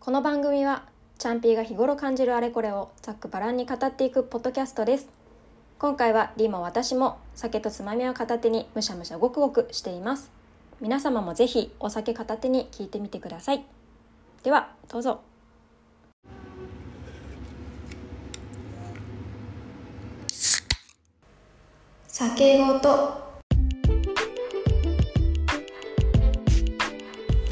[0.00, 0.84] この番組は
[1.18, 5.06] チャンピーが日頃感じるあれこれをざっくばらんに語っていくポッドキャストです。
[5.78, 10.30] 今回はリーも私も酒とつまみを片手にむしゃむしゃごくごくしています。
[10.80, 13.62] 皆様もぜひお酒片手に聞いてみてください。
[14.42, 15.20] ではどうぞ。
[22.08, 23.20] 酒ごと。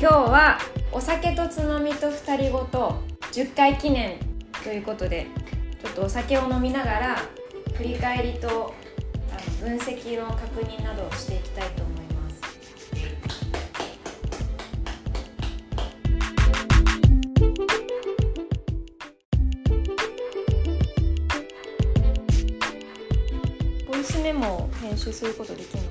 [0.00, 0.58] 今日は
[0.91, 3.02] お酒とつまみと二人ごと
[3.32, 4.18] 10回記念
[4.64, 5.26] ということで
[5.82, 7.17] ちょっとお酒を飲みながら
[7.76, 8.75] 振り返りと
[9.31, 12.40] あの分析の確認などをしていきたいと思います。
[23.86, 25.87] ボイスメモを編集することできる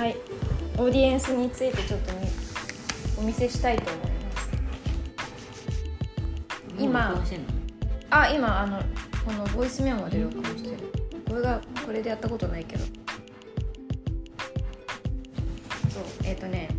[0.00, 0.16] はい。
[0.78, 2.20] オーディエンスについてちょっとみ
[3.18, 4.50] お見せしたいと思います。
[6.78, 7.22] 今
[8.08, 8.82] あ今あの
[9.26, 10.90] このボイスメモで録音してる。
[11.28, 12.84] これがこれでやったことないけど。
[15.90, 16.70] そうえっ、とね。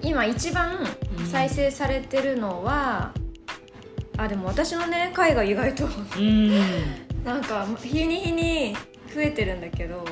[0.00, 0.86] 今一番
[1.30, 3.12] 再生されてるのは、
[4.16, 6.50] あでも私のね回が意外とうん。
[7.22, 8.74] なんか日に日に
[9.14, 10.02] 増えてるんだけど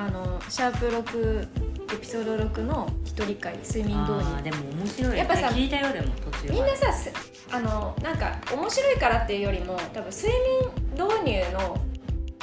[0.00, 1.48] あのシャープ6
[1.92, 4.42] エピソード6の一人会睡眠導入。
[4.42, 5.18] でも面白い。
[5.18, 7.12] やっぱさ聞いたよでも途中みんなさす
[7.52, 11.76] あのなんか面白いからっていうよりも多分睡眠導入の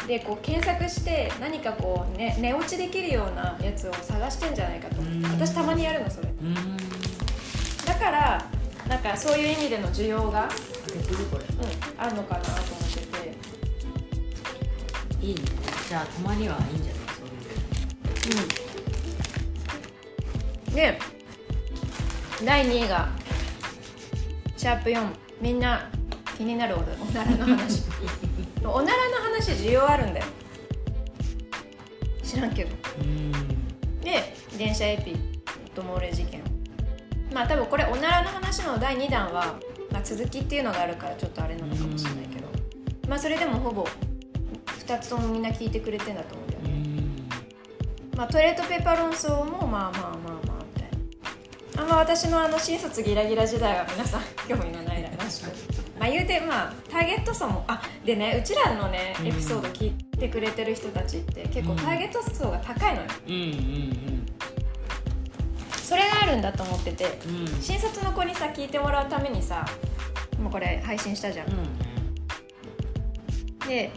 [0.08, 5.02] でこう検索して何かこう、ね、寝落ちできるようなやつを探してんじゃないかと。
[5.02, 5.24] うん。
[5.24, 6.30] 私たまにやるのそれ。
[6.30, 6.54] うん。
[7.88, 8.46] だから
[8.88, 10.50] なんかそういう意味での需要が、うん、
[12.00, 13.36] あるのかなと思ってて。
[15.26, 15.42] いいね。
[15.90, 17.07] じゃあたまにはいいんじゃない？
[17.07, 17.07] そ
[20.68, 20.74] うん。
[20.76, 21.00] で
[22.46, 23.10] 第2位が
[24.56, 25.08] シャープ4
[25.42, 25.90] みんな
[26.38, 26.82] 気になるおお
[27.12, 27.84] ならの話。
[28.64, 30.26] おならの話需要あるんだよ。
[32.24, 32.76] 知らんけど。
[33.02, 33.32] うん。
[34.02, 35.16] で電車エピ
[35.74, 36.44] とモーレ事件。
[37.34, 39.56] まあ多分これおならの話の第2弾は、
[39.92, 42.48] まあ、続きっていうのがあるからちょっとあれなのかもしれないけど。
[43.08, 43.88] まあそれでもほぼ
[44.86, 46.47] 2つともみんな聞いてくれてんだと思う
[48.18, 50.14] まあ、トイレットペーパー論争もまあまあまあまあ
[50.76, 50.90] みたい
[51.76, 51.84] な。
[51.84, 54.22] あんま私のあの新卒ギラギラ時代は皆さん。
[54.48, 55.10] 興味のないら。
[55.30, 55.52] し く
[56.00, 59.28] まあ言うてまあターゲット層もあでねうちらのねうん。
[59.28, 61.78] エピソード聞いてくれてる人たちって結構うん。
[61.78, 63.08] ターゲット層が高いのよ。
[63.28, 64.26] うんうん
[65.84, 67.36] それがあるんだと思っててうん。
[67.42, 69.64] うん新卒の子にさ聞いてもらうためにさ
[70.42, 71.48] もうこれ配信したじゃん。
[71.48, 71.78] うん。
[73.68, 73.92] で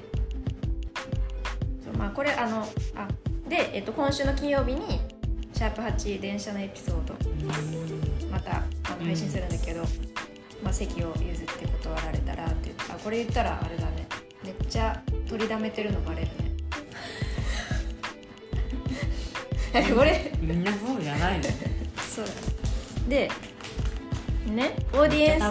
[1.96, 3.08] まあこれあのあ
[3.50, 5.00] で、えっと、今週の金曜日に
[5.52, 7.14] 「シャープ #8 電車のエピソード」
[8.30, 8.62] またあ
[8.98, 9.82] の配信するんだけど、
[10.62, 14.06] まあ、席を譲って断られたらってあこれ言ったらあれだね。
[14.44, 16.32] めっちゃ取りだめてるのバレるね。
[19.74, 20.32] なんかこれ？
[20.40, 21.44] みんなそうじゃないの？
[22.08, 22.38] そうだね。
[23.08, 23.30] で
[24.52, 25.44] ねオーディエンス。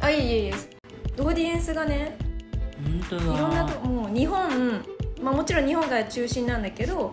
[0.00, 0.54] あいえいえいえ。
[1.18, 2.16] オーディエンスがね
[2.84, 3.24] 本当だ。
[3.24, 4.84] いろんなともう日本、
[5.22, 7.10] まあ、もちろん日本が中心なんだけど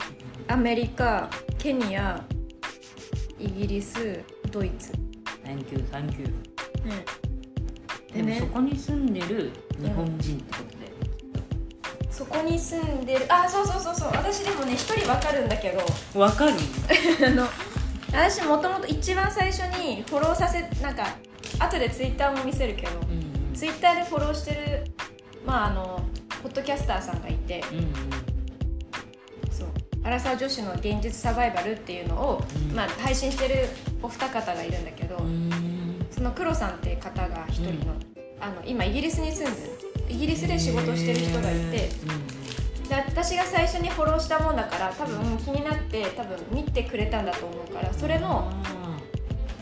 [0.48, 2.24] アメリカケニア
[3.40, 4.22] イギリス
[4.52, 4.92] ドイツ、
[5.46, 6.32] サンキューサンキュー。
[8.14, 8.40] でね。
[8.40, 9.52] そこに住んでる
[9.82, 10.86] 日本人ってことで。
[12.12, 13.26] そこに住んでる。
[13.28, 14.08] あそうそうそうそう。
[14.10, 16.20] 私でもね一人わかるんだけど。
[16.20, 16.54] わかる？
[17.28, 17.48] あの
[18.14, 21.08] 私もともと一番最初にフォローさせなんか
[21.60, 22.92] 後でツイッターも見せるけど。
[23.00, 23.54] うん。
[23.54, 24.84] ツイッターでフォローしてる
[25.46, 26.00] まああの
[26.46, 27.86] ポッドキャスターさんがいてうんうん。
[29.50, 29.68] そう。
[30.04, 32.76] アラサー女子の現実サバイバルっていうのを、うん。
[32.76, 33.68] まあ、配信してる
[34.04, 36.06] お二方がいるんだけど、うん。
[36.12, 37.96] その黒さんっていう方が一人の,、
[38.40, 39.72] あの今イギリスに住んでる。
[40.08, 41.90] イギリスで仕事をしてる人がいてで
[42.92, 49.00] 私が最初にフォローしたもんだから多分気になって多分見てくれたんだと思うからそれのあ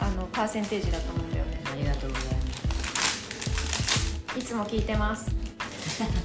[0.01, 1.61] あのパーセンテージだと思うんだよね。
[1.63, 2.41] ーありがとうございま
[4.33, 4.37] す。
[4.37, 5.31] いつも聞いてます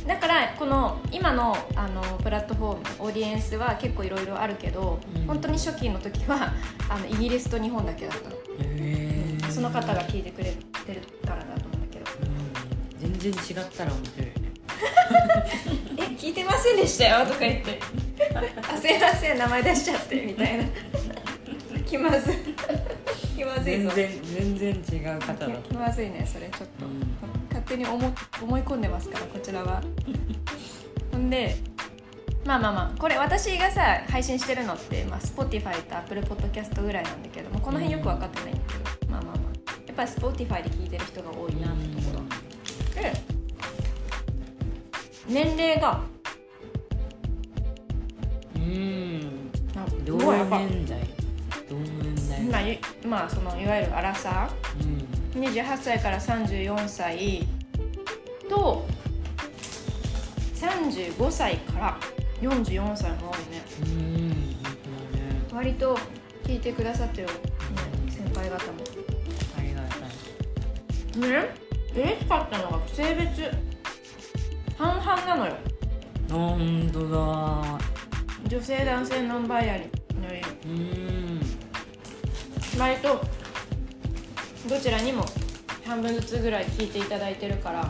[0.09, 5.27] だからこの今のあのプラットフォームオーディエンスは結構いろいろあるけど、うん。
[5.27, 6.51] 本当に初期の時は
[6.89, 9.51] あのイギリスと日本だけだったの。
[9.51, 10.45] その方が聞いてくれ
[10.88, 12.06] てるからだと思うんだけど。
[12.23, 13.19] うん。
[13.19, 14.25] 全然違ったら面白い。
[14.25, 14.50] よね
[15.97, 17.79] 「え聞いてませんでしたよ」とか言って
[18.67, 20.63] 「あすいません名前出しちゃって」みたいな。
[21.85, 22.35] 気まずい。
[23.38, 23.91] 気まずいぞ。
[23.95, 27.00] 全然全然違う方だ気まずいねそれちょっと、うん。
[27.00, 27.08] 勝
[27.69, 29.81] 手に思思い込んでますからこちらは。
[31.13, 31.56] ほんで
[32.45, 39.71] まあまあまあこれ私がさ配信してるのって、まあ、Spotify と Apple Podcast ぐらいなんだけどもこの辺よく分かってないんだけど、まあまあまあ。
[39.86, 42.24] やっぱり Spotify で聞いてる人が多いなってとこ
[42.95, 43.01] ろ。
[43.01, 43.13] で
[45.27, 46.01] 年齢が。
[48.56, 49.51] うん。
[49.75, 51.00] あ同年代。
[51.69, 52.42] 同年代。
[52.44, 54.50] まあいまあそのいわゆるアラサ
[54.81, 55.42] うん。
[55.42, 57.48] ー28歳から34歳
[58.50, 58.86] と
[60.56, 62.00] 35歳から
[62.42, 63.63] 44歳も多いね。
[65.54, 65.98] 割と
[66.44, 67.34] 聞いてくださってる、ね、
[68.10, 68.80] 先輩方も。
[69.57, 69.98] ありがた
[71.18, 71.31] い。
[71.31, 71.50] ね？
[71.96, 73.51] 嬉しかったのが性別。
[74.78, 75.54] 半々なのよ。
[76.30, 77.80] 本当だ。
[78.48, 79.90] 女性男性ノンバイアリよ
[80.31, 81.42] りうん。
[82.80, 83.22] 割と
[84.68, 85.25] どちらにも
[85.86, 87.90] 半分ずつぐらい聞いていただいてるから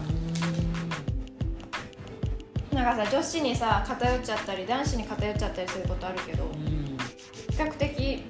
[2.80, 6.54] なんかさ女子にさ偏っちゃったり男子に偏っちゃったりすることあるけどうん。
[6.56, 8.24] 比較的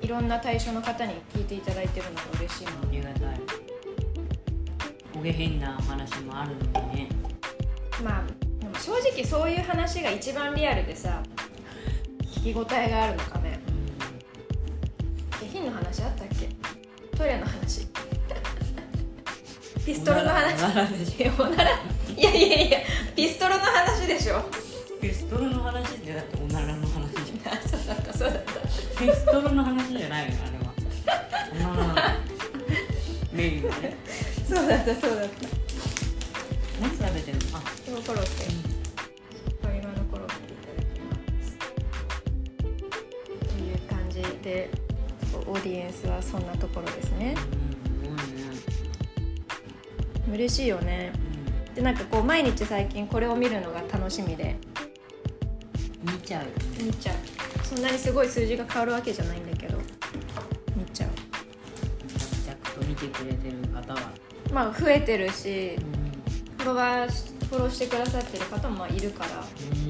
[0.00, 2.72] いろんな対象の方に聞いていただいてるのが嬉しいな。
[2.72, 3.40] ありがたい
[5.16, 7.08] お下品な話もあるのにね。
[8.02, 11.22] まあ正直そういう話が一番リアルでさ
[12.42, 13.60] 聞き応えがあるのかね。
[15.40, 16.48] 下品の話あったっけ？
[17.16, 17.86] トイレの話。
[19.86, 20.64] ピストルの話。
[21.38, 21.70] おなら
[22.22, 22.78] いやいやいや
[23.16, 24.36] ピストルの話でしょ。
[24.36, 24.44] ょ
[25.00, 27.56] ピストルの話ってだっておならの話じゃん。
[27.56, 28.52] うだったそうだった。
[29.00, 30.72] ピストルの話じゃないよあれは。
[31.52, 32.20] おなら
[33.32, 33.96] メインはね。
[34.48, 35.48] そうだったそうだった。
[36.80, 37.58] 何食べてんの？
[37.58, 37.62] あ。
[37.84, 38.28] でもコロッケ。
[39.60, 40.34] ファミマのコロッケ。
[40.52, 41.10] いただきま
[41.42, 41.58] す
[43.48, 44.70] という感じで
[45.34, 47.34] オーディエンスはそんなところですね。
[50.26, 51.12] うん嬉しいよね
[51.74, 54.56] でなんかこう毎日最近これを見るのが楽しみで。
[54.76, 54.82] うん
[56.04, 56.46] 見ちゃう。
[56.82, 57.16] 見ちゃう。
[57.64, 59.78] そんなにすごい数字が変わるわけじゃないんだけど。
[60.76, 61.10] 見ちゃう。
[62.10, 64.10] 着々と見てくれてる方は。
[64.52, 66.64] まあ増えてるしうん。
[66.64, 69.30] フォロワーしフォローしてくださってる方もまあいるから。
[69.38, 69.81] うん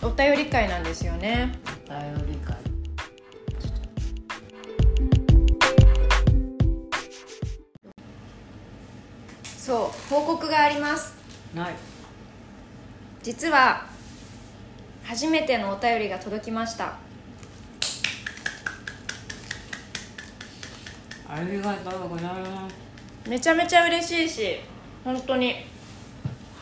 [0.00, 1.52] お便り会なんですよね。
[1.88, 2.56] お便り会。
[9.56, 11.14] そう報告があります。
[11.54, 11.74] ない。
[13.22, 13.86] 実は
[15.04, 16.96] 初めてのお便りが届きました。
[21.28, 23.28] ありがとうございます。
[23.28, 24.60] めちゃめちゃ嬉しいし
[25.04, 25.66] 本当に。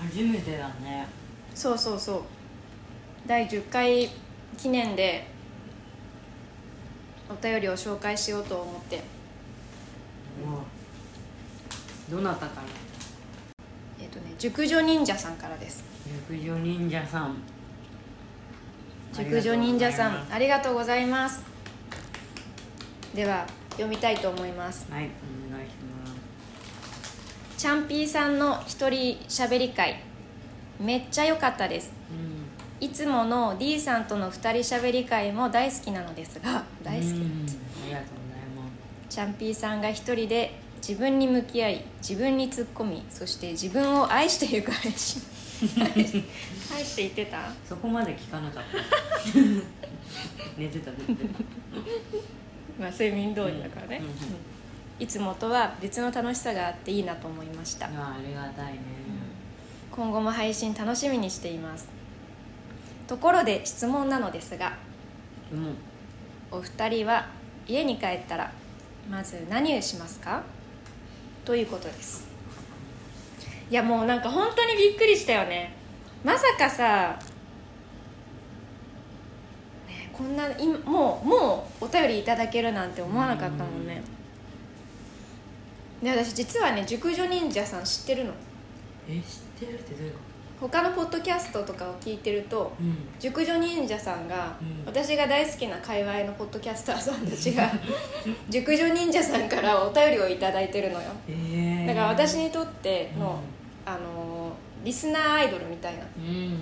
[0.01, 1.07] 初めてだね。
[1.55, 2.23] そうそうそう
[3.27, 4.09] 第10回
[4.57, 5.27] 記念で
[7.29, 9.03] お便りを紹介しようと思って。
[12.09, 12.63] どなたから？
[14.01, 15.83] えっ、とね熟女忍者さんからです。
[16.31, 17.37] 熟女忍者さん。
[19.13, 21.43] 熟女忍者さあんありがとうございます。
[23.13, 24.87] では読みたいと思います。
[24.91, 25.09] はい
[25.51, 27.59] お願いします。
[27.59, 30.01] チャンピーさんの一人喋り会。
[30.79, 31.93] めっちゃ良かったです。
[32.11, 32.36] うん
[32.81, 37.07] いつもの D さんとの二人喋り会も大好きなのですが大好き。
[37.09, 37.47] うん
[37.85, 38.69] ありがとうございま
[39.09, 45.23] チャンピーさんが一人で自分に向き合い自分に突っ込みそして自分を愛していく配信
[46.75, 47.49] 愛して言ってた？
[47.65, 49.39] すそこまで聞かなかった。
[50.59, 51.41] 寝てた寝てた。
[52.79, 54.13] まあ睡眠導入だからね、うんうん
[54.99, 58.79] いつもとは別の楽しさがあっていいなと思いましたいやありがたいね
[59.93, 61.87] 今後も配信楽しみにしています
[63.07, 64.77] ところで質問なのですが
[65.51, 65.73] でも
[66.51, 67.29] お二人は
[67.67, 68.53] 家に帰ったら
[69.11, 70.43] まず何をしますか？
[71.45, 72.27] ということです。
[73.71, 75.75] いやもうなんか本当にびっくりしたよね。
[76.25, 77.19] まさかさ、
[79.89, 84.03] ね、こんな今もうもうお便りいただけるなんて思わなかったもんね。
[86.03, 88.33] で私実はね熟女忍者さん知ってるの。
[89.09, 90.19] え知ってるってどういうこ
[90.61, 92.97] 他のポッドキャストとかを聞いてるととうん。
[93.19, 94.87] 熟女忍者さんが、うん。
[94.87, 97.71] 私が大好きな界隈のポッドキャスターさんたちが
[98.49, 101.11] 熟女忍者さんからお便りをいただいてるのよ。
[101.29, 103.41] えー、だから私にとっての、
[103.87, 103.93] うん。
[103.93, 106.61] あのーリスナーアイドルみたいなうん。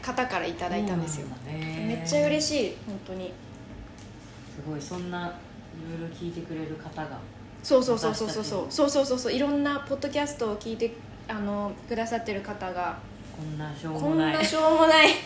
[0.00, 3.30] 方からいただいたんですよ、めっちゃ嬉しい本当に。
[4.56, 4.80] すごい。
[4.80, 7.18] そんないろいろ聞いてくれる方が。
[7.62, 8.66] そうそうそうそうそうそう。
[8.70, 9.32] そうそうそうそう。
[9.32, 10.90] いろんなポッドキャストを聞いて
[11.30, 12.98] あのくださってる方が
[13.36, 14.34] こんなしょうこんもない。
[14.34, 15.10] なしょうもない。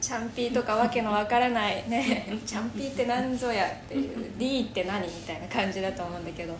[0.00, 2.26] チャンピーとかわけのわからないね。
[2.46, 6.56] チャンピーって何ぞやっていう D って何みたいな感じだと思うんだけど。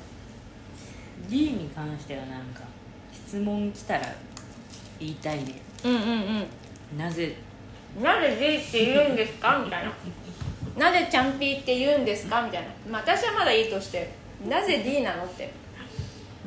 [1.28, 2.60] D に関してはなんか
[3.12, 4.14] 質問来たら
[5.00, 5.54] 言いたいね。
[5.84, 6.98] うんうんうん。
[6.98, 7.34] なぜ？
[8.00, 9.92] なぜ D って言うんですかみたいな。
[10.76, 12.68] なぜチャンピーって言うんですかみたいな。
[12.90, 14.10] まあ私はまだいいとして
[14.46, 15.44] なぜ D なのって。
[15.44, 15.65] まあ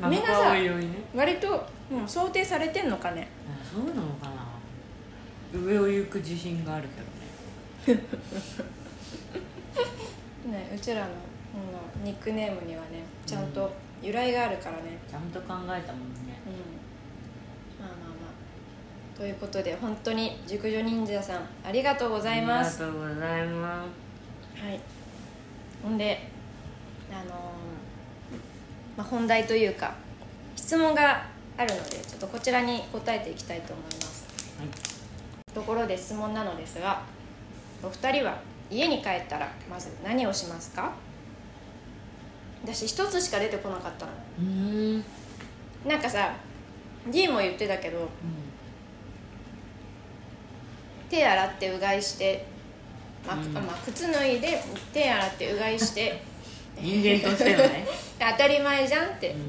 [0.08, 0.54] みんなさ
[1.14, 1.48] 割と
[1.90, 3.28] もう想定されてんのかね。
[3.46, 4.46] あそうなのかな。
[5.52, 6.88] 上を行く自信がある
[7.84, 8.04] けどね。
[10.46, 14.98] ねうちらの、うん、ニックネームにはねちゃんと由来があるからね。
[15.10, 15.82] ちゃんと考えたもんね。
[16.46, 16.54] うん。
[17.84, 18.28] まあまあま
[19.14, 19.18] あ。
[19.18, 22.84] ということで本当に熟女忍者さんありがとうございます。
[22.84, 23.84] ありがとうございまは
[24.70, 24.80] い。
[25.82, 26.30] ほんで
[27.12, 27.79] あのー
[28.96, 29.94] まあ、本題というか
[30.56, 34.26] 質問があるのでちょっとこちらに答えていきたいと思います。
[34.26, 34.68] すはい。
[35.54, 37.02] ところで質問なのですが
[37.82, 38.38] お二人は
[38.70, 40.92] 家に帰ったらまず何をしますか？
[42.62, 44.12] 私一つしか出てこなかったの。
[44.46, 45.04] ん。
[45.86, 46.34] なんかさ
[47.10, 48.08] D も言ってたけど
[51.08, 52.46] 手洗ってうがいして、
[53.26, 53.52] まあうん。
[53.54, 56.22] まあ、靴脱いで手洗ってうがいして
[56.80, 57.86] 人間としてのね。
[58.18, 59.30] 当たり前じゃんって。
[59.30, 59.48] うんうん。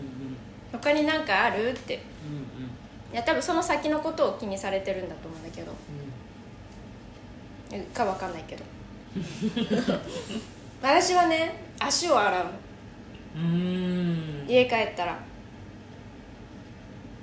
[0.72, 1.94] 他に何かあるって。
[1.96, 2.00] いう
[3.14, 3.16] ん。
[3.16, 5.72] や多分その先のことを気にされてるんだと思うんだけど。
[7.74, 7.84] うん。
[7.94, 8.64] かわかんないけど。
[10.82, 12.52] 私はね足を洗うの。
[13.36, 13.48] うんう
[14.46, 14.46] ん。
[14.48, 15.18] 家帰ったら。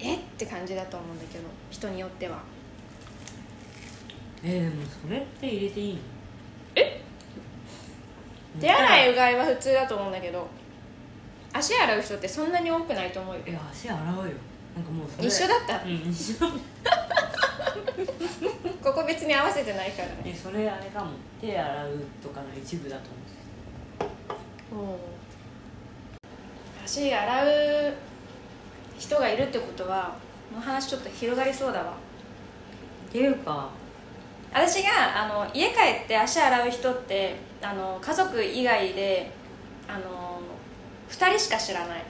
[0.00, 0.14] え？
[0.14, 2.38] って感じだと思うんだけど人によっては。
[4.44, 5.98] えーでもそれって入れていいの？
[5.98, 6.17] え
[8.60, 10.46] 手洗いうがいは普通だと思うんだけど
[11.52, 13.40] 足洗う人ってそんなに多くないと思うよ。
[13.46, 14.22] え足洗うよ。
[14.76, 15.82] なんかもう一緒だった？
[15.82, 16.46] うん一緒。
[18.82, 20.14] ここ別に合わせてないからね。
[20.26, 21.10] えそれあれかも。
[21.40, 23.02] 手洗うとかの一部だと
[24.72, 24.98] 思う。
[26.84, 27.94] 足洗う
[28.98, 30.14] 人がいるってことは
[30.50, 31.92] この話ちょっと広がりそうだわ
[33.08, 33.68] っていうか
[34.52, 35.74] 私があの家帰
[36.04, 39.30] って足洗う人ってあの家族以外で
[39.88, 40.40] あの
[41.10, 42.02] 2人しか知らない。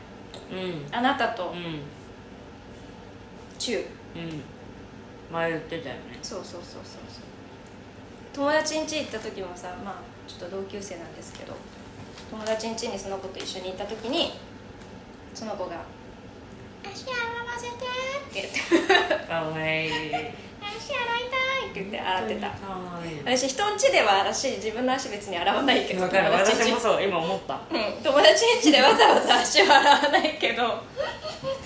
[0.50, 0.94] うん。
[0.94, 1.50] あなたと。
[1.50, 1.80] うん。
[3.58, 3.84] チュー
[4.16, 4.42] うん。
[5.32, 6.00] 前言ってたよね。
[6.22, 7.28] そうそうそうそうそう。
[8.32, 9.94] 友達ん家行った時もさまあ
[10.28, 11.54] ちょっと同級生なんですけど
[12.30, 14.32] 友達ん家にその子と一緒に行った時に
[15.34, 15.82] その子が
[16.84, 17.18] 「足洗わ
[17.56, 17.78] せて」っ
[18.32, 18.50] て
[19.02, 19.26] 言って。
[19.26, 19.90] かわいい
[20.78, 20.96] 「足洗い
[21.28, 22.52] たい」って言って洗ってた。
[23.24, 26.30] 私人ん家では私自分の足別に洗わないけどわかる。
[26.32, 27.54] 私もそう今思った。
[27.70, 30.82] うん、友達ん家でわざわざ足を洗わないけど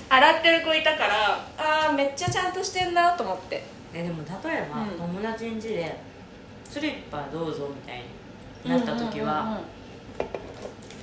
[0.09, 3.62] 洗ってる子いたからああめっちゃちゃんとしてんなと思って。
[3.95, 4.88] えでも例えば、うん。
[5.21, 5.97] 友達ん家で
[6.69, 8.02] スリッパどうぞみたい
[8.64, 9.59] になった時は、うんうんうん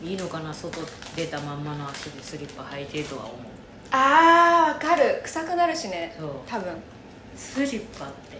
[0.01, 0.07] うん。
[0.07, 0.53] いいのかな？
[0.53, 0.79] 外
[1.15, 3.37] 出たまんまの足でスリッパ履いてとは思う。
[3.91, 5.21] あーわかる。
[5.23, 6.15] 臭くなるしね。
[6.47, 6.71] 多分
[7.35, 8.37] スリッパって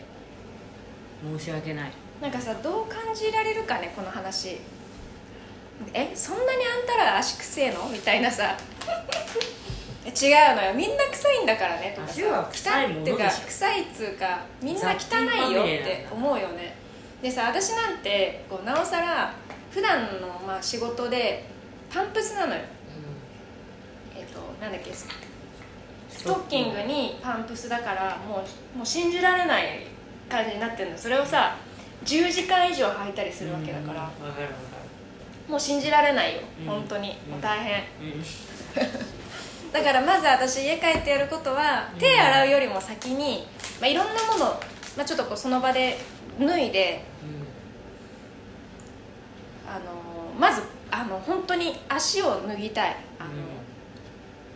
[1.38, 1.92] 申し訳ない。
[2.22, 4.60] なんかさどう感じられるかねこの話。
[5.94, 7.88] えそんなにあんたら足くせえの？
[7.90, 8.58] みたいなさ。
[10.06, 10.74] え違うのよ。
[10.74, 12.14] みんな臭いんだからねとかさ。
[12.84, 16.76] いってか臭いっつうかみんな汚いよって思うよね。
[17.22, 19.34] でさ私なんてこうなおさら
[19.72, 21.46] 普段のまあ仕事で
[21.94, 22.62] パンプスなのよ。
[24.18, 24.92] えっ、となんだっけ
[26.20, 28.44] スストッキングにパンプスだからも
[28.76, 29.88] うもう信じられない
[30.28, 30.98] 感じになってるの。
[30.98, 31.56] それをさ
[32.04, 34.12] 10時間以上履いたりするわけだから、
[35.48, 36.66] もう信じられないよ、うん。
[36.66, 37.84] 本当に、う大変。
[39.72, 42.00] だからまず私家帰ってやることはうん。
[42.00, 43.48] 手洗うよりも先に、
[43.80, 44.46] まあ、いろんなもの、
[44.98, 46.00] まあ、ちょっとこうその場で
[46.38, 47.02] 脱いで
[49.66, 49.80] あの
[50.38, 52.98] まずあの本当に足を脱ぎたい。
[53.20, 53.30] あの、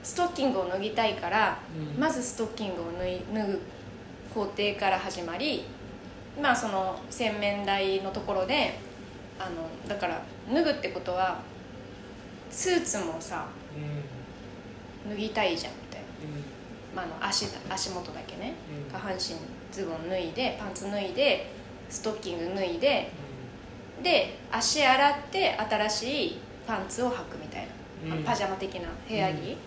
[0.04, 1.58] ストッキングを脱ぎたいから、
[1.96, 2.00] うん。
[2.00, 3.62] まずストッキングを脱い脱ぐ
[4.34, 5.64] 工程から始まり
[6.42, 8.80] まあその洗面台のところで
[9.40, 11.40] あのだから脱ぐってことは
[12.50, 13.48] スーツもさ
[15.06, 15.12] うん。
[15.12, 16.96] 脱ぎたいじゃんみたいな、うん。
[16.96, 18.54] まあ、あの足だ足元だけね。
[18.86, 18.92] うん。
[18.92, 19.36] 下半身
[19.72, 21.52] ズボン脱いでパンツ脱いで
[21.90, 23.12] ストッキング脱いで
[24.02, 27.68] で足洗って新しいパンツを履くみたい
[28.10, 28.24] な、うん。
[28.24, 29.58] パジャマ的な部屋着、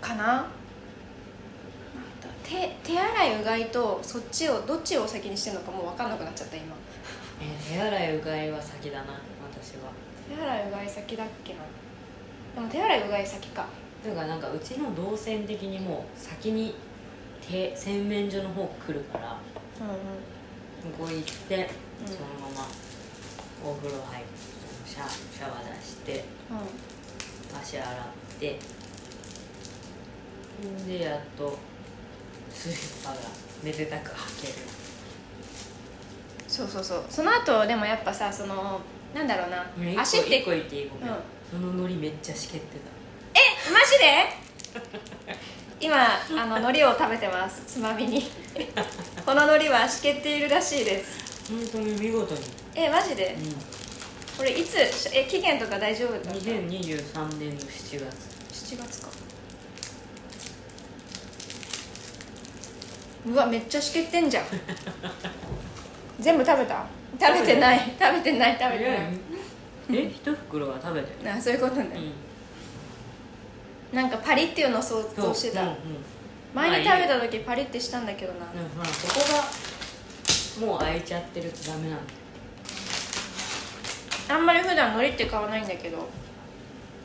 [0.00, 0.46] かな？
[2.42, 6.74] 手手洗いうがいとそっちをどっちを先にしてるのかもう分かんなくなっちゃった今。
[7.40, 9.20] え手洗いうがいは先だな
[9.52, 9.92] 私は。
[10.28, 11.60] 手洗いうがい先だっけな？
[12.54, 13.66] でも手洗いうがい先か。
[14.02, 16.74] というかなんかうちの動線的にもう先に
[17.46, 19.36] 手洗面所の方来るから
[19.80, 20.98] うんうん。
[20.98, 21.56] こ行って、
[22.00, 22.08] うん。
[22.08, 22.68] そのまま
[23.62, 24.30] お風呂入って
[24.86, 26.24] シャシャワー出して
[27.62, 28.58] 足洗って
[30.86, 31.58] でやっと
[32.52, 33.16] スリッパが
[33.62, 34.54] めでたく履ける。
[36.48, 37.04] そうそうそう。
[37.08, 38.80] その後でもやっぱさその
[39.14, 39.64] なんだろうな。
[39.76, 41.16] ね足って一個っていいごめん、うん。
[41.50, 42.78] そのノリめっちゃしけって
[43.72, 45.36] マジで？
[45.80, 47.62] 今あの海苔を食べてます。
[47.66, 48.22] つまみに。
[49.24, 51.46] この海苔はしけっているらしいです。
[51.46, 52.40] た本当に見事に、
[52.74, 53.36] えマジで？
[53.38, 53.52] うん、
[54.36, 54.76] これいつ？
[55.12, 58.74] え期限とか大丈夫だった？2023年の7月。
[58.74, 59.08] 7月か
[63.26, 64.44] うわめっちゃしけってんじゃん。
[66.18, 66.86] 全部食べた？
[67.20, 67.78] 食べてない。
[67.98, 68.58] 食べてない？
[68.58, 69.20] 食べてない
[69.90, 70.08] え？
[70.08, 71.30] 一袋は食べてる？
[71.30, 71.90] なそういうことね、
[73.92, 73.96] うん。
[73.96, 75.76] なんかパリっていうのを想像してた、うんうん。
[76.54, 78.92] 前に食べた時パリってしたんだけどな、でもほらこ
[80.60, 82.00] こがもう開いちゃってるとダメなんだよ。
[84.28, 86.08] あんまり普段海苔って買わないんだけど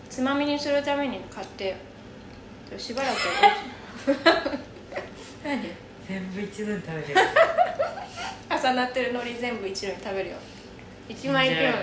[0.09, 1.75] つまみにするために買って
[2.77, 3.15] しばらく
[5.43, 5.84] 何？
[6.07, 7.19] 全部一度に食べてる
[8.49, 10.35] 重なってる海苔全部一度に食べるよ。
[11.09, 11.81] 一枚一枚もっ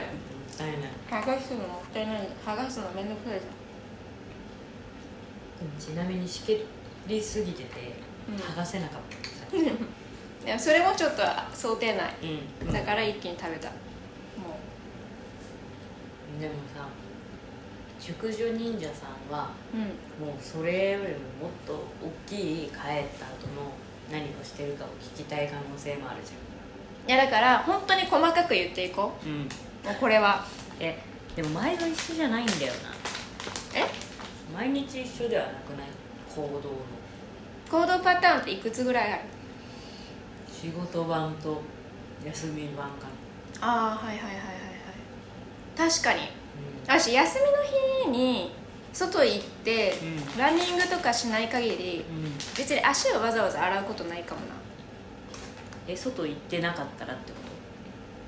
[0.56, 0.74] たいな。
[0.74, 3.40] い剥がすのもったいない剥がすのめんどくさい
[5.78, 6.64] じちなみにしけ
[7.06, 7.94] りすぎてて
[8.28, 8.36] うん。
[8.36, 9.28] 剥がせなかった。
[9.28, 9.64] さゃん
[10.44, 11.22] でもそれもちょっと
[11.54, 12.14] 想定内。
[12.62, 12.72] うん。
[12.72, 13.68] だから一気に食べた。
[13.68, 13.74] も
[16.40, 16.88] でもさ
[18.00, 20.28] 熟女忍者さんはううん。
[20.28, 23.70] もうそれよりももっと大きい帰った後の
[24.12, 26.32] 何をしてるかを聞きたい可能性もあるじ
[27.12, 29.40] いやだから本当に細かく言っていこゃんうん。
[29.40, 29.48] うも
[29.92, 30.44] うこれは。
[30.78, 30.98] え
[31.34, 32.90] でも前と一緒じゃないんだよな。
[33.74, 33.86] え？
[34.54, 35.88] 毎日一緒ではなくない？
[36.28, 36.76] 行動の。
[37.70, 39.22] 行動パターンっていくつぐらいある？
[40.52, 41.62] 仕事版と
[42.24, 43.08] 休み版か
[43.60, 44.40] ああはいはいはいはいは
[45.86, 45.90] い。
[45.90, 46.20] 確かに。
[46.86, 47.38] な私休
[48.04, 48.54] みの日に
[48.92, 50.38] 外行って、うん。
[50.38, 54.46] ランニングとかしない限りうん、うん、別に足をわざわざ洗うことないかもな。
[55.88, 57.38] え外行ってなかったらってこ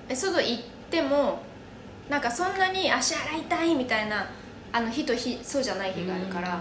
[0.09, 1.41] え外行っても
[2.09, 4.29] なんかそんなに足洗いたいみたいな
[4.73, 6.61] あの日と日そうじゃない日があるから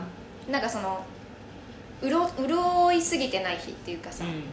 [0.49, 1.03] なんかその
[2.01, 4.43] うろ潤いすぎてない日っていうかさ、とうんうん。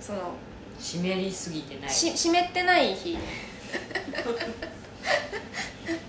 [0.00, 0.34] その
[0.78, 1.90] 湿りすぎてない。
[1.90, 3.18] し湿ってない日。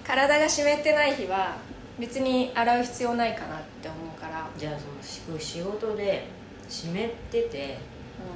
[0.05, 1.57] 体が湿ってない日は
[1.99, 6.27] 別に洗う必要ないかなって思うから、じゃあその仕仕事で
[6.67, 6.91] 湿っ
[7.31, 7.77] てて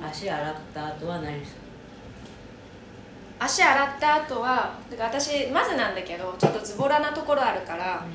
[0.01, 0.07] うん。
[0.07, 1.61] 足洗った後は何する？
[3.39, 8.05] 足洗った後は私まずなんだけどちょっとズボラなところあるから、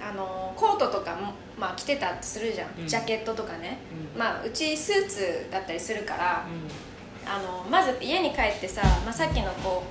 [0.00, 2.86] あのコートとかも、まあ、着てたってするじゃん、うん。
[2.86, 3.78] ジャケットとかね、
[4.14, 4.18] うん。
[4.18, 9.84] まあ、うちスーツだったりするから、うあのまず家に帰ってさ、まあ、さっきのこ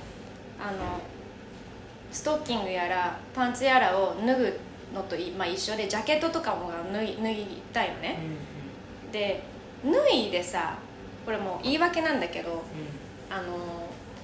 [0.60, 1.00] うあの
[2.12, 4.60] ストッキングやらパンツやらを脱ぐ
[4.94, 7.36] のとい、まあ、一緒でジャケットとかも脱い脱い
[7.92, 8.18] のんね。
[9.04, 9.42] うん、で
[9.84, 10.78] 脱いでさ
[11.24, 12.62] これもう言い訳なんだけど
[13.30, 13.56] あの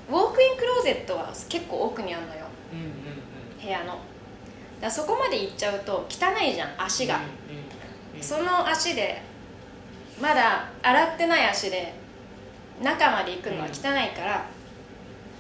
[0.09, 2.47] ウォークインクローゼットは結構奥にあるのよ。
[2.73, 2.93] うんうんうん。
[3.63, 3.99] 部屋の。
[4.81, 8.23] だそこまで行っちゃうと汚いじゃん足が、うんうんうん。
[8.23, 9.23] その足で
[10.21, 11.93] まだ洗ってない足で
[12.83, 14.47] 中まで行くのは汚いから、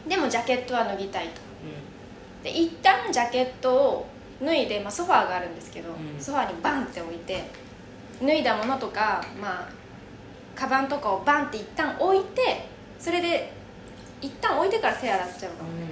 [0.08, 1.40] でもジャケットは脱ぎたいと。
[2.42, 4.06] で一旦ジャケットを
[4.42, 6.20] 脱いで、まあ、ソファーがあるんですけど、うん。
[6.20, 7.44] ソファーにバンって置いて
[8.20, 9.68] 脱いだものとかまあ
[10.54, 12.66] カバンとかをバンって一旦置いて
[12.98, 13.52] それで
[14.20, 15.84] 一旦置いてから手洗っちゃうの、うんうんう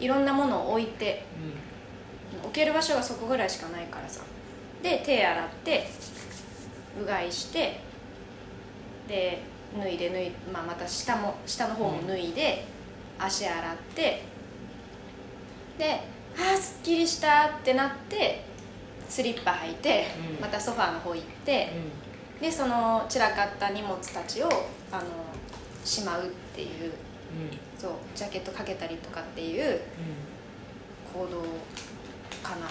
[0.00, 0.04] ん。
[0.04, 1.24] いろんなものを置いて
[2.34, 2.44] うん。
[2.44, 4.22] 置ける場所がそこぐらいしかないからさ。
[4.82, 5.86] で手洗って
[7.00, 7.80] うがいして
[9.06, 9.42] で
[9.78, 12.64] 脱いで脱い、まあ、また下も下の方も脱いで、
[13.18, 14.22] 足洗って
[15.78, 16.00] で
[16.36, 18.44] 「あーすっきりした」ってなって
[19.08, 20.40] スリッパ履いて、うん。
[20.40, 21.72] またソファーの方行って、
[22.40, 24.48] でその散らかった荷物たちを
[24.92, 25.02] あの
[25.84, 26.86] しまうっていううん。
[26.86, 26.92] うん
[27.78, 29.78] そうジャケットかけたりとかっていううん。
[31.12, 31.40] 行動
[32.42, 32.68] かな。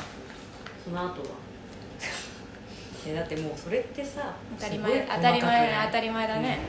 [0.84, 1.28] その後は？
[3.08, 6.60] えだってもうそれってさ当たり前当たり前当たり前だね、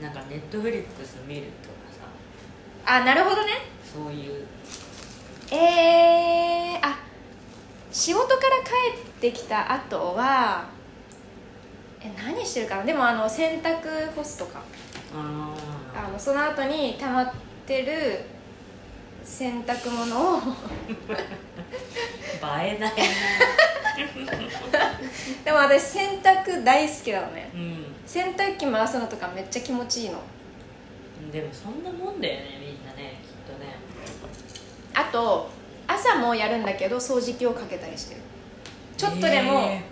[0.00, 1.74] なんかネットフリックス見るとか
[2.84, 3.00] さ。
[3.00, 3.52] あなるほどね。
[3.82, 4.46] そういう
[5.50, 6.98] えー、あ
[7.92, 10.68] 仕事から帰ってきた後は
[12.00, 12.84] え何してるかな？
[12.84, 14.60] でもあの洗濯干すとか。
[15.16, 15.54] あ
[15.96, 17.32] あのその後に溜まっ
[17.66, 18.20] てる
[19.22, 20.40] 洗濯物を
[22.42, 22.96] あ 映えないな
[25.44, 27.50] でも私洗濯大好きなのね。
[27.54, 27.86] うん。
[28.04, 30.20] 洗濯機回すのとかめっちゃ気持ちいいの。
[31.32, 33.76] でもそんなもんだよねみんなねきっとね。
[34.94, 35.48] あと
[35.86, 38.20] 朝もやるんだけど掃除機をかけたりしてる
[38.96, 39.82] ちょっとでも、え。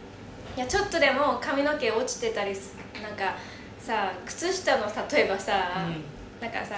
[0.57, 3.35] いやちょっとでも髪の毛落ちてたりすなんか
[3.79, 5.89] さ靴下の例えばさ、
[6.41, 6.77] なんかさ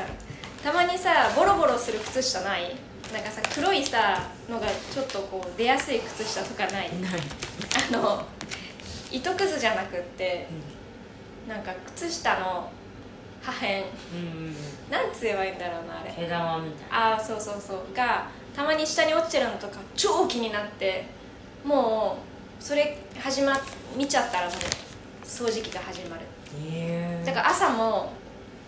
[0.62, 2.76] たまにさボロボロする靴下ない？
[3.12, 6.90] なんかさ黒いさのがちょっとこう出やすい靴下とかない？
[7.90, 8.24] あの
[9.10, 10.46] 糸くずじゃなくって
[11.48, 12.70] なんか靴下の
[13.42, 13.66] 破片。
[13.66, 14.54] うんうん
[14.90, 16.12] なんつ言えばいいんだろうなあれ。
[16.12, 17.94] 毛玉みたいああそうそうそう。
[17.94, 21.06] がたまに下に落ちてるのとか超気になって
[21.64, 22.18] も
[22.60, 23.54] うそれ始ま
[23.96, 24.56] 見ちゃったらもう
[25.24, 26.22] 掃除機が始まる。
[27.24, 28.12] だから朝も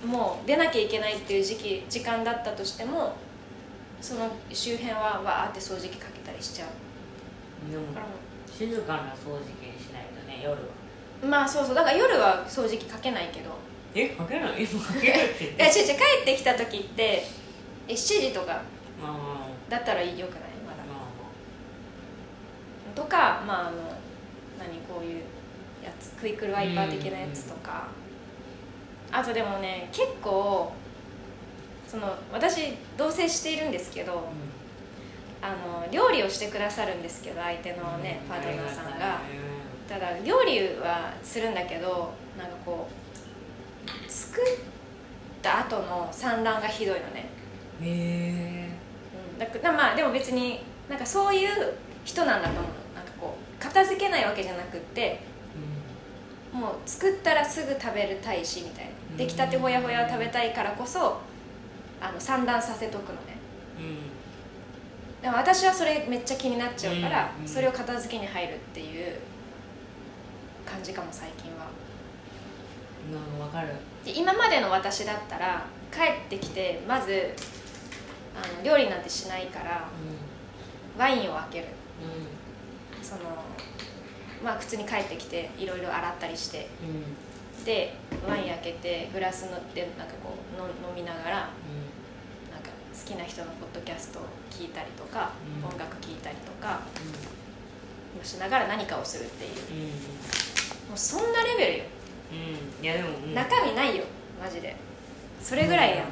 [0.04, 3.14] もう出なきゃいけないっていう時期時間だったとしても
[4.00, 7.70] その周辺はわーって掃除機かけたりしちゃう。
[7.70, 8.12] でもだからも
[8.50, 10.58] 静かな掃除機にしないとね夜は。
[11.22, 13.50] うまあそうそうだから夜は掃除機かけないけど。
[13.94, 14.64] えかけない？
[14.64, 17.24] 今かけるって言っいやて違う違う帰ってきた時って
[17.88, 18.60] え7時とか
[19.70, 20.45] だったらよくない？
[22.96, 23.76] とかまああの
[24.58, 25.22] 何こういう
[25.84, 27.86] やつクイックルワイパー的なやつとか。
[29.12, 30.72] あとでもね結構
[31.86, 34.28] その私同棲しているんですけど
[35.40, 39.20] ああの料理をしてくださるんですけど相手のねパートナーさんが。
[39.88, 42.88] ただ料理はするんだけどなんかこ
[43.86, 44.44] う作っ
[45.40, 47.28] た後の産卵がひどいのね、
[47.80, 48.68] へえ
[49.40, 52.72] うん、だまあでも別になんかそういう人なんだと思う
[53.68, 55.20] 片付けないわけじゃなくって
[56.52, 58.90] もう作ったらすぐ食べるたいしみたいな。
[59.10, 59.16] うん。
[59.18, 61.20] 出来たてほやほやを食べたいからこそ
[62.00, 63.36] あの産卵させとくのね。
[63.78, 65.22] うん。
[65.22, 67.48] でも私はそれめっちゃ気になっちゃうから、うんうん。
[67.48, 69.16] それを片付けに入るっていう
[70.64, 71.66] 感じかも最近は。
[73.38, 73.68] なんかる。
[74.04, 77.34] で今までの私だったら帰ってきてまず
[78.34, 79.88] あの料理なんてしないから
[80.96, 81.66] うワインを開ける。
[81.66, 82.35] ん
[83.06, 83.20] その
[84.42, 87.64] まあ普通に帰ってきていろいろ洗ったりしてうん。
[87.64, 87.94] で
[88.28, 95.30] ワイン開けてグラス乗ってなんかこうの飲みながらなんか好きな人のポッドキャストを聞いたりとか、
[95.62, 95.68] うん。
[95.68, 96.80] 音楽聴いたりとか
[98.22, 99.52] しながら何かをするっていう。
[99.52, 99.82] うん。
[99.82, 99.90] うん
[100.86, 101.84] もうそんなレベルよ、
[102.30, 102.34] う
[102.80, 102.84] ん。
[102.84, 103.34] いやでも、うん。
[103.34, 104.04] 中身ないよ
[104.40, 104.76] マジで。
[105.42, 106.02] それぐらいやね、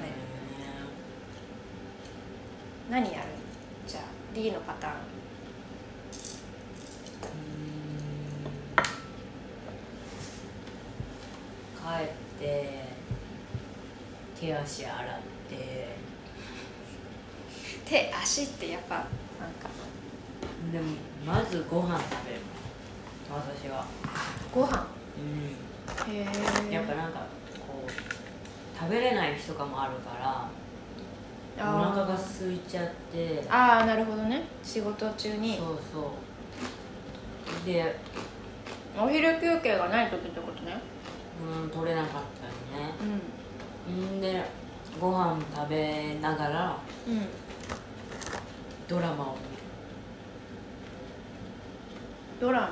[2.90, 3.24] 何やる？
[3.86, 4.02] じゃあ
[4.34, 4.94] D のパターン
[11.76, 12.08] 帰
[12.44, 12.84] って
[14.38, 15.94] 手足洗って。
[17.84, 19.68] 手足ってやっぱなんか。
[20.72, 20.84] でも
[21.26, 22.40] まずご飯食べる。
[23.30, 23.84] 私は。
[24.52, 24.86] ご飯？
[25.16, 27.20] うへんやっぱなんか
[27.66, 30.48] こう食べれない日とかもあるから
[31.56, 33.44] お腹が空いちゃって。
[33.48, 34.42] ああなるほどね。
[34.62, 35.56] 仕事中に。
[35.56, 36.10] そうそ
[37.62, 37.66] う。
[37.66, 37.96] で
[38.98, 40.80] お昼休憩がない時ってことね
[41.42, 42.18] うん取れなかった
[42.76, 42.94] りね。
[43.88, 44.18] うん。
[44.18, 44.44] んで
[45.00, 47.26] ご飯食べながらうん。
[48.88, 49.36] ドラマを
[52.40, 52.70] ドラマ？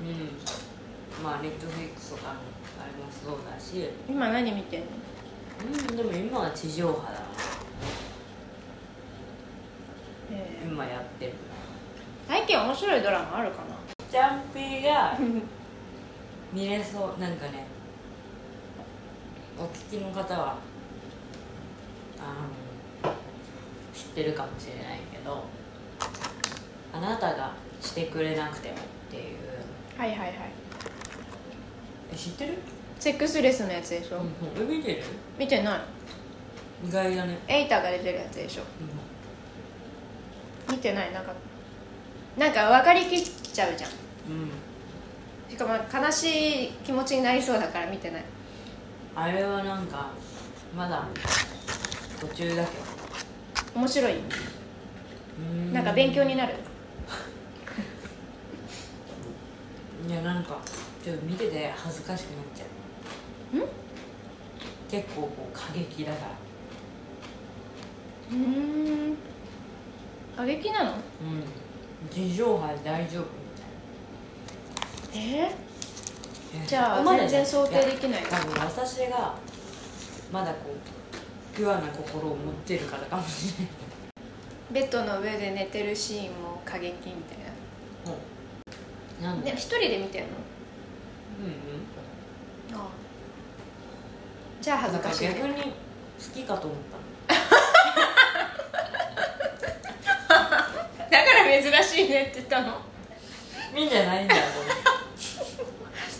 [0.00, 0.24] 見る
[1.18, 1.24] うん。
[1.24, 3.90] まあネットフリックスとかのあれもそうだし。
[4.08, 4.86] 今何見てんの？
[5.90, 7.20] うんでも今は地上波だ
[10.30, 10.62] え。
[10.64, 11.32] 今やってる
[12.28, 13.76] 最近面白いドラマあるかな？
[14.10, 15.18] ジャンピーが
[16.52, 17.66] 見れそうなんかね。
[19.58, 20.56] お聞きの方は
[22.18, 22.46] あ
[23.06, 23.12] の
[23.92, 25.44] 知ってるかもしれないけど
[26.92, 28.78] あなたがしてくれなくてもっ
[29.10, 29.36] ていう。
[29.98, 30.32] はいはいはい。
[32.12, 32.54] え知ってる？
[33.00, 35.02] セックスレスのやつでしょ、うんえ見てる？
[35.38, 35.80] 見てない。
[36.86, 37.38] 意外だね。
[37.48, 38.62] エイタが出てるやつでしょ。
[40.70, 41.12] 見てない。
[41.12, 41.32] なんか
[42.36, 43.90] なんか分かりきっちゃうじゃん。
[43.90, 44.50] うん
[45.48, 48.24] しかも悲しい気持ちになりそうだから見てない。
[49.16, 50.10] あれはなんか
[50.76, 51.08] まだ
[52.20, 52.88] 途中だけど。
[53.74, 54.14] 面白い？
[54.18, 56.54] うなんか勉強になる？
[60.08, 60.58] いやなんか
[61.04, 62.64] ちょっと見てて恥ずかしくなっちゃ
[63.54, 63.56] う。
[63.58, 63.60] ん？
[64.90, 66.30] 結構こう過激だから。
[68.30, 69.16] うーん。
[70.36, 70.92] 過激なの？
[70.92, 70.98] うん。
[72.10, 73.22] 地上波で大丈夫。
[73.22, 73.37] み
[75.14, 75.50] え？
[76.66, 78.22] じゃあ全然想定できない。
[78.22, 79.34] や多分私が
[80.32, 83.72] まだこうピュアな心を持ってるからかもしれない。
[84.70, 87.38] ベッドの上で寝てるシーンも過激みたい
[89.22, 89.34] な。
[89.34, 89.42] ん。
[89.42, 90.28] で一人で見てんの？
[91.40, 92.80] うんうん。
[92.80, 92.88] ああ。
[94.60, 95.28] じゃあ恥ずかしい。
[95.28, 95.72] ね逆に
[96.34, 96.78] きかと思っ
[97.28, 97.34] だ
[101.08, 102.72] から珍しいねって言ったの。
[102.72, 104.34] たいいんじゃないんだ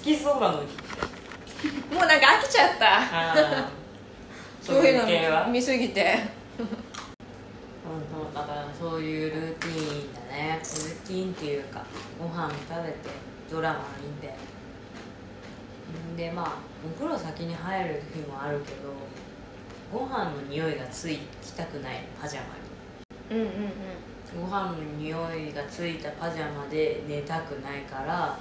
[0.08, 0.68] きそうなのに。
[1.92, 3.68] もうなんか飽きちゃった。
[4.62, 6.18] そういうの見すぎて。
[6.58, 6.66] うん
[8.10, 10.60] そうだからそういうルーティーンだね。
[10.60, 11.84] ルーティーンっていうか
[12.18, 12.96] ご飯食べて
[13.50, 14.34] ドラマ見て。
[16.12, 16.52] んでまあ
[16.86, 18.92] お風呂先に入る時もあるけど
[19.90, 22.04] ご飯の匂いがついきたくない。
[22.20, 22.46] パジャマ
[23.30, 23.50] うんうんうん。
[23.50, 23.70] に
[24.38, 28.38] ご飯の匂いがついたパジャマで寝たくないから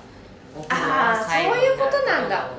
[0.70, 2.50] あーそういうことなんだ。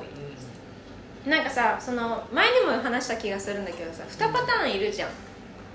[1.25, 5.09] なんかさその前にも話した気がするんだけどさ2パターンいるじゃん。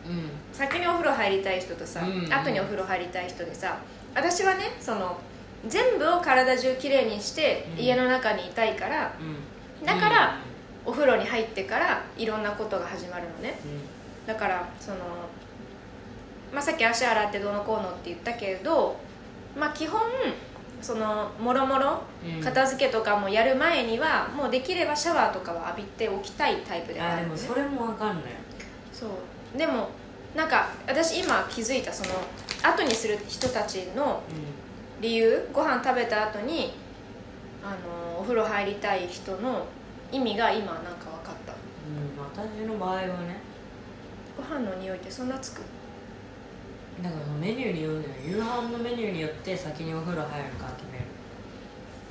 [0.06, 2.32] うん、うん先にお風呂入りたい人とさ、うん。
[2.32, 3.78] 後にお風呂入りたい人でさ
[4.14, 5.18] 私はねその
[5.66, 7.84] 全部を体中きれいにしてうん。
[7.84, 9.86] 家の中にいたいから、うん。
[9.86, 10.38] だから、
[10.84, 13.58] お風呂に入ってからいろんなことが始まるのね。
[13.64, 14.26] うん。
[14.26, 14.98] だからその、
[16.52, 18.96] まあ、さっき足洗ってどうのこうのって言ったけど、
[19.58, 20.00] まあ、基本
[20.84, 22.44] そのもろもろうん。
[22.44, 27.40] 片付けとかもやる前にはもうできればシャワーとかは浴びておきたいタイプではあるのね。
[27.42, 28.24] もそれもわかんない。
[28.92, 29.58] そう。
[29.58, 29.88] でも
[30.36, 32.10] なんか私今気づいたその
[32.62, 34.22] 後にする人たちの
[35.00, 36.74] う理由ご飯食べた後に
[37.62, 39.66] あのお風呂入りたい人の
[40.12, 41.52] 意味が今なんか分かった。
[41.52, 43.40] ん、うん、私の場合はね。
[44.36, 45.62] ご飯の匂いってそんなつく？
[47.02, 51.04] だからメニューによるのよ夕飯のメニューによって先にお風呂入るか決める。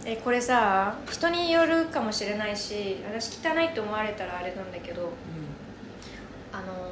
[0.05, 5.13] えこれさ人によるかもしれないし私汚いって思われたらあれなんだけど
[6.51, 6.91] あの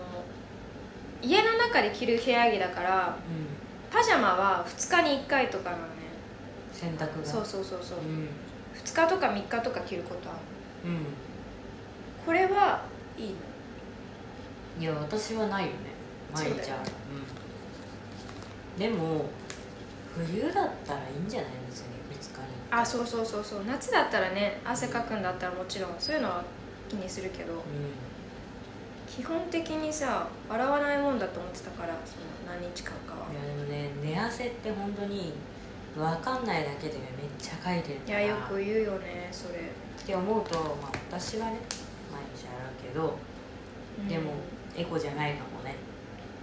[1.21, 3.35] 家の中で着る部屋着だからうん。
[3.35, 3.51] うん
[3.91, 5.89] パジャマは2日に1回とかなのね。
[6.71, 7.25] 洗濯が。
[7.25, 7.97] そうそうそうそう。
[7.99, 8.29] うん。
[8.73, 10.33] 2日とか3日とか着ることあ
[10.85, 10.91] る。
[10.91, 10.99] うん。
[12.25, 12.85] これは
[13.17, 13.35] いいの？
[14.79, 15.77] いや私はないよね。
[16.33, 16.61] 毎日ある。
[16.61, 16.63] うん、
[18.77, 19.25] でも
[20.15, 21.51] 冬だったらいいんじゃない？
[21.69, 23.63] 別に2日にあそうそうそうそう。
[23.65, 26.43] 夏だったらね汗かくんだったらもちろんそういうのは
[26.89, 27.57] 気にするけどう
[29.07, 33.27] 基本的にさ洗わないもんだと思ってたからその何日間かは。
[33.31, 35.33] いやでもね寝汗って本当に
[35.95, 37.03] 分かんないだけでめっ
[37.37, 38.19] ちゃかいてるいから。
[38.21, 41.59] やよく言うよねそれ、って思うと、まあ、私はね
[42.11, 42.53] 毎日洗
[42.89, 43.17] うけど
[43.99, 44.07] うん。
[44.07, 44.31] でも
[44.75, 45.75] エコじゃないかもね。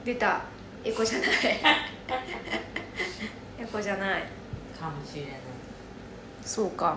[0.05, 0.43] 出た。
[0.85, 1.29] エコじゃない
[3.61, 4.23] エコじゃない。
[4.79, 5.33] かもしれない。
[6.43, 6.97] そうか。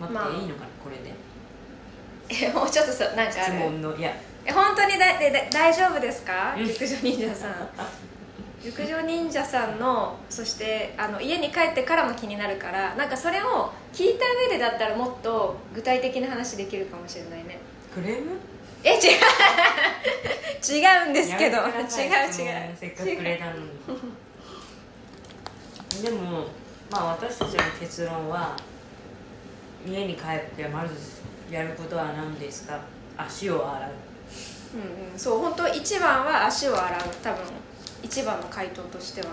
[0.00, 1.14] 待って、まあいいのかなこれで。
[2.28, 4.12] えもうちょっとさなんかあ質る問のいや。
[4.44, 6.54] え本当にだでで大丈夫ですか？
[6.56, 6.64] うん。
[6.66, 7.68] 陸上忍者さん。
[8.64, 17.58] 陸上忍者さんのそしてあの家に帰ってからも気になるからなんかそれを聞いた上でだったらもっと具体的な話できるかもしれないね。
[17.94, 18.30] クレーム？
[18.84, 19.00] え違う。
[20.66, 21.56] 違うんですけど。
[21.56, 21.86] や違う違う。
[22.78, 23.70] せっかくくれたのに。
[26.02, 26.46] でも
[26.90, 28.56] まあ私たちの結論は
[29.86, 30.94] 家に帰ってまず
[31.50, 32.80] やることは何ですか？
[33.16, 33.90] 足を洗う。
[34.74, 37.00] うんうん、そう本当一番は足を洗う。
[37.22, 37.40] 多分
[38.02, 39.28] 一番の回答としては、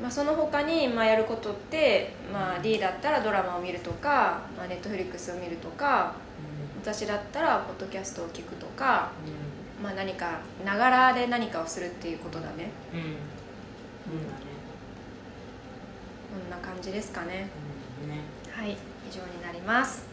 [0.00, 6.14] まあ、その他にまあやることって、まあ、D だったらドラマを見るとか、まあ、ネットフリックスを見るとか
[6.82, 9.12] 私だったらポッドキャストを聞くとか、
[9.80, 12.70] まあ、何かながらで何かをするっていうことだね。
[12.92, 12.98] うん。
[12.98, 13.06] うん
[16.32, 17.48] こんな感じですかね。
[18.02, 18.16] うんね。
[18.50, 18.76] はい以
[19.14, 20.04] 上になります。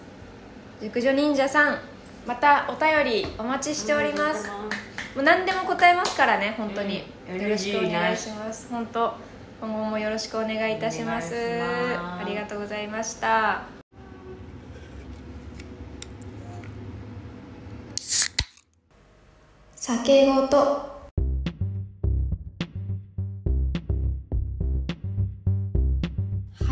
[0.80, 1.80] 熟女忍者さん
[2.28, 4.48] またお便りお待ちしております。
[5.16, 7.42] もう何でも答えますからね本当に、うん。
[7.42, 8.68] よろしくお願いします。
[8.70, 9.16] 本当
[9.60, 11.34] 今後もよろしくお願いいたします。
[11.34, 13.79] ありがとうございました
[19.82, 20.58] 酒ごと。
[20.58, 21.00] は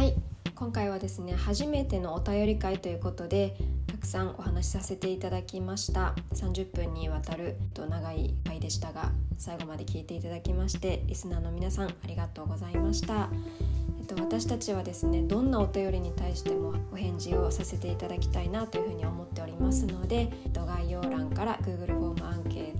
[0.03, 0.13] い。
[0.53, 3.55] 今回はですね初めてのお便り会ということで
[3.87, 6.15] たくさんお話しさせていただきました。
[6.33, 13.29] 30分にわたる長い回でしたが最後まで聞いていただきましてリスナーの皆さんありがとうございました。
[13.99, 22.06] えっと私たちはですねどんなお便りに対してもお返事をさせていただきたいなというふうに思っておりますのでと概要欄から Google フォームアンケー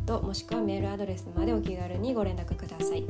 [0.08, 3.06] トもしくはメールアドレスまでお気軽にご連絡ください。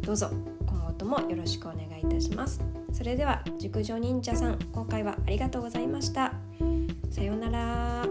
[0.00, 0.30] どうぞ
[0.66, 2.60] 今後ともよろしくお願いいたします。
[2.92, 6.32] それでは熟女忍者さん今回はありがとうございました。
[7.10, 8.05] さようなら。